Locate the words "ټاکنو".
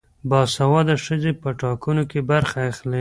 1.61-2.03